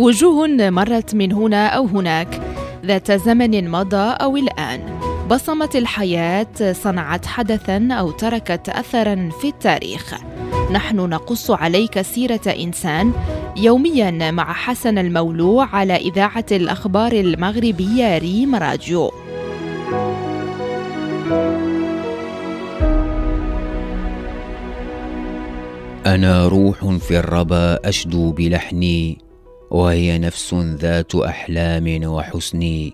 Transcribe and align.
وجوه 0.00 0.46
مرت 0.70 1.14
من 1.14 1.32
هنا 1.32 1.66
أو 1.66 1.86
هناك. 1.86 2.40
ذات 2.86 3.12
زمن 3.12 3.70
مضى 3.70 3.96
أو 3.96 4.36
الآن 4.36 4.80
بصمت 5.30 5.76
الحياة 5.76 6.72
صنعت 6.72 7.26
حدثا 7.26 7.88
أو 7.92 8.10
تركت 8.10 8.68
اثرا 8.68 9.30
في 9.40 9.48
التاريخ. 9.48 10.14
نحن 10.72 10.96
نقص 10.96 11.50
عليك 11.50 12.00
سيرة 12.00 12.40
إنسان 12.46 13.12
يوميا 13.56 14.30
مع 14.30 14.52
حسن 14.52 14.98
المولوع 14.98 15.66
على 15.66 15.96
إذاعة 15.96 16.46
الأخبار 16.52 17.12
المغربية 17.12 18.18
ريم 18.18 18.54
راديو. 18.54 19.12
أنا 26.06 26.48
روح 26.48 26.84
في 26.84 27.18
الربا 27.18 27.88
أشدو 27.88 28.32
بلحني. 28.32 29.29
وهي 29.70 30.18
نفس 30.18 30.54
ذات 30.54 31.14
أحلام 31.14 32.04
وحسن. 32.04 32.90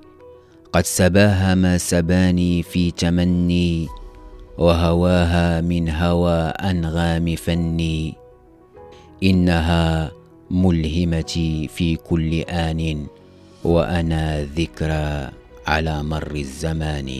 قد 0.73 0.85
سباها 0.85 1.55
ما 1.55 1.79
سباني 1.79 2.63
في 2.63 2.91
تمني 2.91 3.89
وهواها 4.59 5.61
من 5.61 5.89
هوى 5.89 6.41
انغام 6.43 7.37
فني. 7.37 8.15
إنها 9.23 10.13
ملهمتي 10.51 11.69
في 11.69 11.97
كل 11.97 12.41
آن 12.41 13.07
وأنا 13.65 14.45
ذكرى 14.45 15.31
على 15.67 16.03
مر 16.03 16.35
الزمان. 16.35 17.11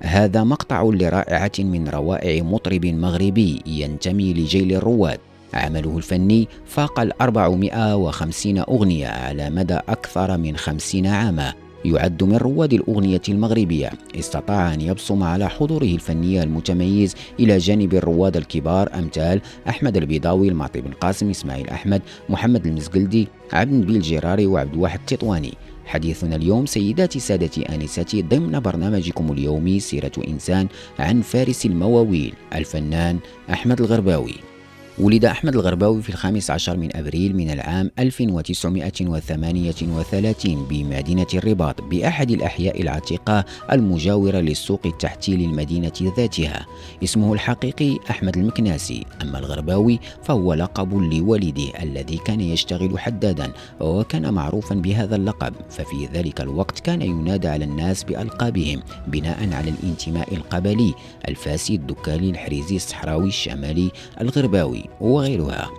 هذا 0.00 0.44
مقطع 0.44 0.82
لرائعة 0.82 1.52
من 1.58 1.88
روائع 1.88 2.42
مطرب 2.42 2.86
مغربي 2.86 3.62
ينتمي 3.66 4.34
لجيل 4.34 4.72
الرواد. 4.72 5.20
عمله 5.54 5.96
الفني 5.96 6.48
فاق 6.66 7.00
الأربعمائة 7.00 7.96
وخمسين 7.96 8.58
أغنية 8.58 9.08
على 9.08 9.50
مدى 9.50 9.74
أكثر 9.74 10.38
من 10.38 10.56
خمسين 10.56 11.06
عاما. 11.06 11.54
يعد 11.84 12.24
من 12.24 12.36
رواد 12.36 12.72
الأغنية 12.72 13.20
المغربية. 13.28 13.90
استطاع 14.18 14.74
أن 14.74 14.80
يبصم 14.80 15.22
على 15.22 15.48
حضوره 15.48 15.84
الفني 15.84 16.42
المتميز 16.42 17.14
إلى 17.40 17.58
جانب 17.58 17.94
الرواد 17.94 18.36
الكبار 18.36 18.90
أمثال 18.94 19.40
أحمد 19.68 19.96
البيضاوي 19.96 20.48
المعطي 20.48 20.80
بن 20.80 20.90
قاسم 20.90 21.30
إسماعيل 21.30 21.68
أحمد 21.68 22.02
محمد 22.28 22.66
المزقلدي 22.66 23.28
عبد 23.52 23.72
النبيل 23.72 23.96
الجراري 23.96 24.46
وعبد 24.46 24.74
الواحد 24.74 25.00
التطواني 25.00 25.54
حديثنا 25.86 26.36
اليوم 26.36 26.66
سيداتي 26.66 27.20
سادتي 27.20 27.62
آنستي 27.62 28.22
ضمن 28.22 28.60
برنامجكم 28.60 29.32
اليومي 29.32 29.80
سيرة 29.80 30.12
إنسان 30.28 30.68
عن 30.98 31.20
فارس 31.20 31.66
المواويل. 31.66 32.34
الفنان 32.54 33.18
أحمد 33.50 33.80
الغرباوي. 33.80 34.53
ولد 34.98 35.24
أحمد 35.24 35.54
الغرباوي 35.54 36.02
في 36.02 36.08
الخامس 36.08 36.50
عشر 36.50 36.76
من 36.76 36.96
أبريل 36.96 37.36
من 37.36 37.50
العام 37.50 37.90
1938 37.98 40.66
بمدينة 40.70 41.26
الرباط 41.34 41.82
بأحد 41.82 42.30
الأحياء 42.30 42.82
العتيقة 42.82 43.44
المجاورة 43.72 44.36
للسوق 44.36 44.80
التحتي 44.86 45.36
للمدينة 45.36 46.12
ذاتها. 46.16 46.66
اسمه 47.04 47.32
الحقيقي 47.32 47.98
أحمد 48.10 48.36
المكناسي. 48.36 49.04
أما 49.22 49.38
الغرباوي 49.38 50.00
فهو 50.22 50.54
لقب 50.54 50.94
لوالده 50.94 51.82
الذي 51.82 52.16
كان 52.16 52.40
يشتغل 52.40 52.98
حدادا 52.98 53.52
وكان 53.80 54.34
معروفا 54.34 54.74
بهذا 54.74 55.16
اللقب. 55.16 55.54
ففي 55.70 56.08
ذلك 56.14 56.40
الوقت 56.40 56.80
كان 56.80 57.02
ينادى 57.02 57.48
على 57.48 57.64
الناس 57.64 58.04
بألقابهم 58.04 58.82
بناء 59.06 59.52
على 59.52 59.70
الانتماء 59.70 60.34
القبلي 60.34 60.94
الفاسي 61.28 61.74
الدكالي 61.74 62.30
الحريزي 62.30 62.76
الصحراوي 62.76 63.28
الشمالي 63.28 63.90
الغرباوي. 64.20 64.83
وغيرها. 65.00 65.70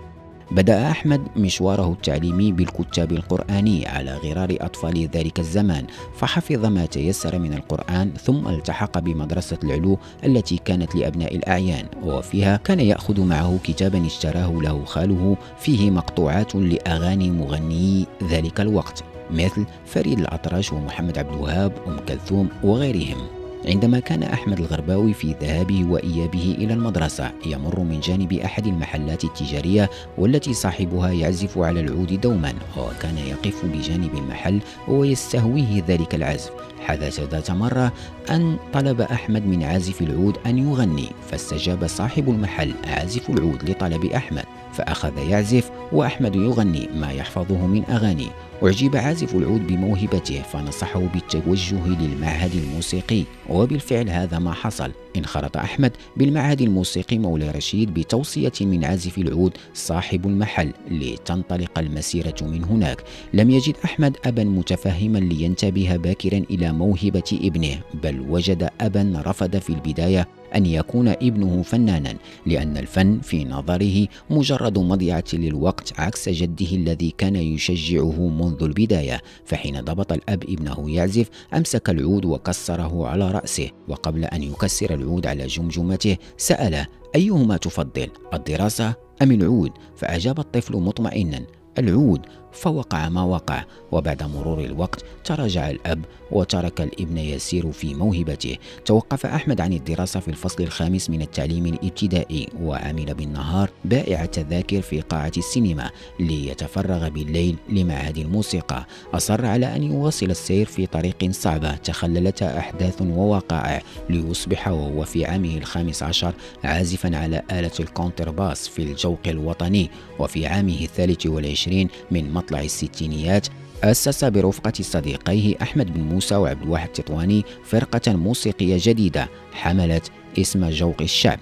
بدأ 0.51 0.91
أحمد 0.91 1.21
مشواره 1.35 1.91
التعليمي 1.91 2.51
بالكتاب 2.51 3.11
القرآني 3.11 3.87
على 3.87 4.17
غرار 4.17 4.57
أطفال 4.61 5.09
ذلك 5.13 5.39
الزمان 5.39 5.85
فحفظ 6.15 6.65
ما 6.65 6.85
تيسر 6.85 7.39
من 7.39 7.53
القرآن 7.53 8.13
ثم 8.13 8.47
التحق 8.47 8.99
بمدرسة 8.99 9.57
العلو 9.63 9.97
التي 10.23 10.57
كانت 10.57 10.95
لأبناء 10.95 11.35
الأعيان 11.35 11.85
وفيها 12.03 12.57
كان 12.57 12.79
يأخذ 12.79 13.21
معه 13.21 13.59
كتابا 13.63 14.05
اشتراه 14.05 14.51
له 14.61 14.85
خاله 14.85 15.37
فيه 15.59 15.91
مقطوعات 15.91 16.55
لأغاني 16.55 17.31
مغنيي 17.31 18.07
ذلك 18.29 18.61
الوقت 18.61 19.03
مثل 19.31 19.65
فريد 19.85 20.19
الأطرش 20.19 20.73
ومحمد 20.73 21.17
عبد 21.17 21.33
الوهاب 21.33 21.71
أم 21.87 21.97
كلثوم 22.07 22.49
وغيرهم. 22.63 23.44
عندما 23.67 23.99
كان 23.99 24.23
أحمد 24.23 24.59
الغرباوي 24.59 25.13
في 25.13 25.35
ذهابه 25.41 25.85
وإيابه 25.85 26.55
إلى 26.57 26.73
المدرسة 26.73 27.31
يمر 27.45 27.79
من 27.79 27.99
جانب 27.99 28.33
أحد 28.33 28.67
المحلات 28.67 29.23
التجارية 29.23 29.89
والتي 30.17 30.53
صاحبها 30.53 31.11
يعزف 31.11 31.57
على 31.57 31.79
العود 31.79 32.21
دوما 32.21 32.53
وكان 32.77 33.17
يقف 33.17 33.65
بجانب 33.65 34.15
المحل 34.15 34.59
ويستهويه 34.87 35.83
ذلك 35.87 36.15
العزف. 36.15 36.51
حدث 36.85 37.19
ذات 37.19 37.51
مرة 37.51 37.93
أن 38.31 38.57
طلب 38.73 39.01
أحمد 39.01 39.45
من 39.45 39.63
عازف 39.63 40.01
العود 40.01 40.37
أن 40.45 40.57
يغني 40.57 41.07
فاستجاب 41.27 41.87
صاحب 41.87 42.29
المحل 42.29 42.73
عازف 42.87 43.29
العود 43.29 43.69
لطلب 43.69 44.05
أحمد. 44.05 44.45
فأخذ 44.75 45.17
يعزف 45.17 45.71
وأحمد 45.91 46.35
يغني 46.35 46.89
ما 46.95 47.11
يحفظه 47.11 47.67
من 47.67 47.83
أغاني. 47.89 48.27
أعجب 48.63 48.95
عازف 48.95 49.35
العود 49.35 49.67
بموهبته 49.67 50.41
فنصحه 50.41 50.99
بالتوجه 50.99 51.87
للمعهد 51.87 52.51
الموسيقي. 52.55 53.23
وبالفعل 53.49 54.09
هذا 54.09 54.39
ما 54.39 54.53
حصل. 54.53 54.91
انخرط 55.17 55.57
أحمد 55.57 55.91
بالمعهد 56.17 56.61
الموسيقي 56.61 57.17
مولاي 57.17 57.51
رشيد 57.51 57.93
بتوصية 57.93 58.51
من 58.61 58.85
عازف 58.85 59.17
العود 59.17 59.57
صاحب 59.73 60.25
المحل 60.27 60.73
لتنطلق 60.91 61.79
المسيرة 61.79 62.35
من 62.41 62.63
هناك. 62.63 63.03
لم 63.33 63.49
يجد 63.49 63.75
أحمد 63.85 64.17
أبا 64.25 64.43
متفهما 64.43 65.17
لينتبه 65.17 65.95
باكرا 65.95 66.43
إلى 66.49 66.71
موهبة 66.71 67.39
ابنه 67.43 67.79
بل 68.03 68.25
وجد 68.29 68.69
أبا 68.81 69.23
رفض 69.25 69.57
في 69.57 69.69
البداية 69.69 70.27
أن 70.55 70.65
يكون 70.65 71.07
ابنه 71.07 71.61
فنانا 71.61 72.15
لأن 72.45 72.77
الفن 72.77 73.19
في 73.19 73.45
نظره 73.45 74.07
مجرد 74.29 74.79
مضيعة 74.79 75.23
للوقت 75.33 75.99
عكس 75.99 76.29
جده 76.29 76.71
الذي 76.71 77.13
كان 77.17 77.35
يشجعه 77.35 78.27
منذ 78.27 78.63
البداية 78.63 79.21
فحين 79.45 79.81
ضبط 79.81 80.11
الأب 80.11 80.43
ابنه 80.43 80.91
يعزف 80.91 81.29
أمسك 81.53 81.89
العود 81.89 82.25
وكسره 82.25 83.07
على 83.07 83.31
رأسه 83.31 83.69
وقبل 83.87 84.25
أن 84.25 84.43
يكسر 84.43 84.93
العود 84.93 85.27
على 85.27 85.47
جمجمته 85.47 86.17
سأله 86.37 86.87
أيهما 87.15 87.57
تفضل 87.57 88.09
الدراسة 88.33 88.95
أم 89.21 89.31
العود؟ 89.31 89.71
فأجاب 89.95 90.39
الطفل 90.39 90.77
مطمئنا 90.77 91.45
العود. 91.79 92.21
فوقع 92.55 93.09
ما 93.09 93.23
وقع 93.23 93.63
وبعد 93.91 94.23
مرور 94.23 94.59
الوقت 94.59 95.05
تراجع 95.23 95.69
الأب 95.69 96.05
وترك 96.31 96.81
الابن 96.81 97.17
يسير 97.17 97.71
في 97.71 97.93
موهبته. 97.93 98.57
توقف 98.85 99.25
أحمد 99.25 99.61
عن 99.61 99.73
الدراسة 99.73 100.19
في 100.19 100.27
الفصل 100.27 100.63
الخامس 100.63 101.09
من 101.09 101.21
التعليم 101.21 101.65
الابتدائي 101.65 102.49
وعمل 102.61 103.13
بالنهار 103.13 103.69
بائع 103.85 104.23
التذاكر 104.23 104.81
في 104.81 105.01
قاعة 105.01 105.31
السينما 105.37 105.91
ليتفرغ 106.19 107.09
بالليل 107.09 107.55
لمعهد 107.69 108.17
الموسيقى. 108.17 108.85
أصر 109.13 109.45
على 109.45 109.75
أن 109.75 109.83
يواصل 109.83 110.25
السير 110.25 110.65
في 110.65 110.85
طريق 110.85 111.31
صعبة 111.31 111.75
تخللتها 111.75 112.59
أحداث 112.59 113.01
ووقائع 113.01 113.81
ليصبح 114.09 114.67
وهو 114.67 115.03
في 115.03 115.25
عامه 115.25 115.57
الخامس 115.57 116.03
عشر 116.03 116.33
عازفا 116.63 117.17
على 117.17 117.41
آلة 117.51 117.71
الكونترباس 117.79 118.67
في 118.67 118.81
الجوق 118.81 119.19
الوطني 119.27 119.89
وفي 120.19 120.47
عامه 120.47 120.81
الثالث 120.81 121.25
والعشرين 121.25 121.89
من 122.11 122.33
مطلع 122.45 122.61
الستينيات 122.61 123.47
أسس 123.83 124.23
برفقة 124.25 124.73
صديقيه 124.81 125.55
أحمد 125.61 125.93
بن 125.93 126.01
موسى 126.01 126.35
وعبد 126.35 126.61
الواحد 126.61 126.89
تطواني 126.89 127.43
فرقة 127.63 128.13
موسيقية 128.13 128.77
جديدة 128.79 129.29
حملت 129.53 130.11
اسم 130.39 130.69
جوق 130.69 131.01
الشعب. 131.01 131.39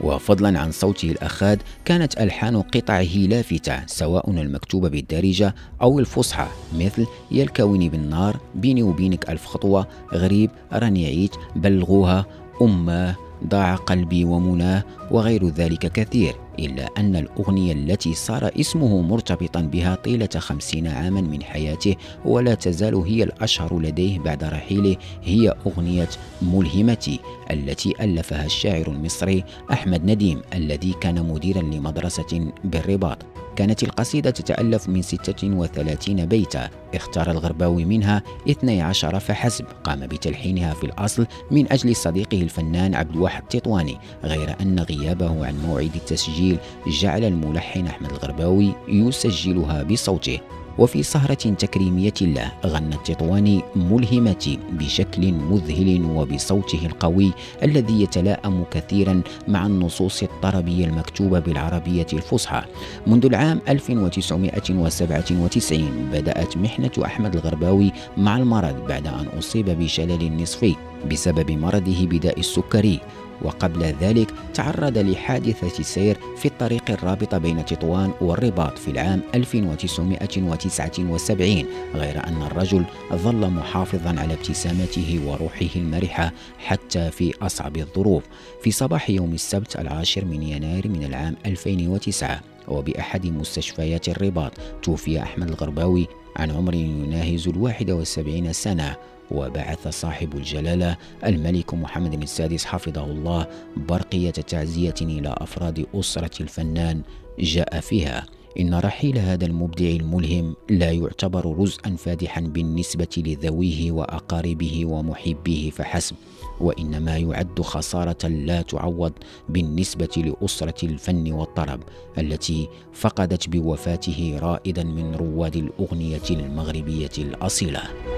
وفضلا 0.00 0.60
عن 0.60 0.70
صوته 0.70 1.10
الأخاد 1.10 1.62
كانت 1.84 2.20
ألحان 2.20 2.62
قطعه 2.62 3.16
لافتة 3.16 3.86
سواء 3.86 4.30
المكتوبة 4.30 4.88
بالدارجة 4.88 5.54
أو 5.82 5.98
الفصحى 5.98 6.46
مثل 6.74 7.06
يلكوني 7.30 7.88
بالنار 7.88 8.36
بيني 8.54 8.82
وبينك 8.82 9.30
ألف 9.30 9.46
خطوة 9.46 9.86
غريب 10.14 10.50
راني 10.72 11.06
عيت 11.06 11.34
بلغوها 11.56 12.26
أمة 12.62 13.16
ضاع 13.46 13.74
قلبي 13.74 14.24
ومناه 14.24 14.84
وغير 15.10 15.48
ذلك 15.48 15.92
كثير. 15.92 16.34
إلا 16.58 16.88
أن 16.98 17.16
الأغنية 17.16 17.72
التي 17.72 18.14
صار 18.14 18.50
اسمه 18.60 19.02
مرتبطا 19.02 19.60
بها 19.60 19.94
طيلة 19.94 20.28
خمسين 20.36 20.86
عاما 20.86 21.20
من 21.20 21.42
حياته 21.42 21.96
ولا 22.24 22.54
تزال 22.54 22.94
هي 22.94 23.22
الأشهر 23.22 23.78
لديه 23.78 24.18
بعد 24.18 24.44
رحيله 24.44 24.96
هي 25.22 25.54
أغنية 25.66 26.08
ملهمتي 26.42 27.20
التي 27.50 27.94
ألفها 28.00 28.46
الشاعر 28.46 28.86
المصري 28.86 29.44
أحمد 29.72 30.04
نديم 30.04 30.42
الذي 30.54 30.94
كان 31.00 31.28
مديرا 31.28 31.62
لمدرسة 31.62 32.52
بالرباط. 32.64 33.18
كانت 33.56 33.82
القصيدة 33.82 34.30
تتألف 34.30 34.88
من 34.88 35.02
36 35.02 36.26
بيتا. 36.26 36.70
اختار 36.94 37.30
الغرباوي 37.30 37.84
منها 37.84 38.22
12 38.50 39.20
فحسب 39.20 39.64
قام 39.84 40.06
بتلحينها 40.06 40.74
في 40.74 40.84
الأصل 40.84 41.26
من 41.50 41.72
أجل 41.72 41.96
صديقه 41.96 42.42
الفنان 42.42 42.94
عبد 42.94 43.14
الواحد 43.14 43.42
تطواني 43.42 43.98
غير 44.24 44.56
أن 44.60 44.80
غيابه 44.80 45.46
عن 45.46 45.58
موعد 45.66 45.94
التسجيل 45.94 46.58
جعل 46.86 47.24
الملحن 47.24 47.86
أحمد 47.86 48.10
الغرباوي 48.10 48.72
يسجلها 48.88 49.82
بصوته. 49.82 50.40
وفي 50.78 51.02
سهرة 51.02 51.34
تكريمية 51.34 52.12
له 52.20 52.52
غنى 52.66 52.94
التطواني 52.94 53.62
ملهمتي 53.76 54.58
بشكل 54.72 55.32
مذهل 55.32 56.04
وبصوته 56.04 56.86
القوي 56.86 57.32
الذي 57.62 58.02
يتلائم 58.02 58.64
كثيرا 58.70 59.22
مع 59.48 59.66
النصوص 59.66 60.22
الطربية 60.22 60.84
المكتوبة 60.84 61.38
بالعربية 61.38 62.06
الفصحى. 62.12 62.62
منذ 63.06 63.26
العام 63.26 63.60
1997 63.68 66.08
بدأت 66.12 66.56
محنة 66.56 66.92
أحمد 67.04 67.34
الغرباوي 67.34 67.92
مع 68.16 68.36
المرض 68.36 68.86
بعد 68.88 69.06
أن 69.06 69.26
أصيب 69.38 69.70
بشلل 69.70 70.42
نصفي. 70.42 70.76
بسبب 71.10 71.50
مرضه 71.50 72.06
بداء 72.06 72.40
السكري. 72.40 73.00
وقبل 73.44 73.82
ذلك 73.82 74.30
تعرض 74.54 74.98
لحادثة 74.98 75.82
سير 75.82 76.18
في 76.36 76.48
الطريق 76.48 76.90
الرابطة 76.90 77.38
بين 77.38 77.64
تطوان 77.64 78.12
والرباط 78.20 78.78
في 78.78 78.90
العام 78.90 79.20
1979 79.34 81.64
غير 81.94 82.26
أن 82.26 82.42
الرجل 82.42 82.84
ظل 83.12 83.50
محافظا 83.50 84.20
على 84.20 84.34
ابتسامته 84.34 85.20
وروحه 85.26 85.66
المرحة 85.76 86.32
حتى 86.58 87.10
في 87.10 87.34
أصعب 87.42 87.76
الظروف. 87.76 88.22
في 88.62 88.70
صباح 88.70 89.10
يوم 89.10 89.32
السبت 89.32 89.76
العاشر 89.76 90.24
من 90.24 90.42
يناير 90.42 90.88
من 90.88 91.04
العام 91.04 91.36
2009 91.46 92.40
وبأحد 92.68 93.26
مستشفيات 93.26 94.08
الرباط 94.08 94.52
توفي 94.82 95.22
أحمد 95.22 95.48
الغرباوي 95.48 96.06
عن 96.36 96.50
عمر 96.50 96.74
يناهز 96.74 97.48
الواحد 97.48 97.90
والسبعين 97.90 98.52
سنة. 98.52 98.96
وبعث 99.32 99.88
صاحب 99.88 100.36
الجلالة 100.36 100.96
الملك 101.26 101.74
محمد 101.74 102.22
السادس 102.22 102.64
حفظه 102.64 103.04
الله 103.04 103.46
برقية 103.76 104.30
تعزية 104.30 104.94
إلى 105.02 105.34
أفراد 105.38 105.86
أسرة 105.94 106.42
الفنان 106.42 107.02
جاء 107.38 107.80
فيها. 107.80 108.26
إن 108.60 108.74
رحيل 108.74 109.18
هذا 109.18 109.46
المبدع 109.46 109.86
الملهم 109.86 110.56
لا 110.70 110.90
يعتبر 110.90 111.58
رزءا 111.58 111.96
فادحا 111.96 112.40
بالنسبة 112.40 113.08
لذويه 113.16 113.92
وأقاربه 113.92 114.84
ومحبيه 114.86 115.70
فحسب. 115.70 116.16
وإنما 116.60 117.16
يعد 117.16 117.60
خسارة 117.60 118.28
لا 118.28 118.62
تعوض 118.62 119.12
بالنسبة 119.48 120.34
لأسرة 120.42 120.86
الفن 120.86 121.32
والطرب 121.32 121.80
التي 122.18 122.68
فقدت 122.92 123.48
بوفاته 123.48 124.38
رائدا 124.42 124.84
من 124.84 125.14
رواد 125.14 125.56
الأغنية 125.56 126.30
المغربية 126.30 127.10
الأصيلة. 127.18 128.11